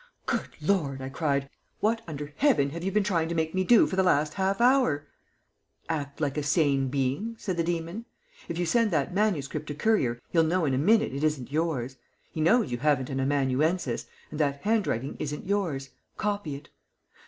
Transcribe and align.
"Good 0.25 0.47
Lord!" 0.59 0.99
I 0.99 1.09
cried. 1.09 1.47
"What 1.79 2.01
under 2.07 2.33
heaven 2.37 2.71
have 2.71 2.83
you 2.83 2.91
been 2.91 3.03
trying 3.03 3.29
to 3.29 3.35
make 3.35 3.53
me 3.53 3.63
do 3.63 3.85
for 3.85 3.95
the 3.95 4.01
last 4.01 4.33
half 4.33 4.59
hour?" 4.59 5.05
"Act 5.89 6.19
like 6.19 6.39
a 6.39 6.41
sane 6.41 6.87
being," 6.87 7.35
said 7.37 7.55
the 7.55 7.63
demon. 7.63 8.05
"If 8.49 8.57
you 8.57 8.65
send 8.65 8.89
that 8.89 9.13
manuscript 9.13 9.67
to 9.67 9.75
Currier 9.75 10.19
he'll 10.31 10.41
know 10.41 10.65
in 10.65 10.73
a 10.73 10.77
minute 10.79 11.13
it 11.13 11.23
isn't 11.23 11.51
yours. 11.51 11.97
He 12.31 12.41
knows 12.41 12.71
you 12.71 12.79
haven't 12.79 13.11
an 13.11 13.19
amanuensis, 13.19 14.07
and 14.31 14.39
that 14.39 14.61
handwriting 14.63 15.17
isn't 15.19 15.45
yours. 15.45 15.91
Copy 16.17 16.55
it." 16.55 16.69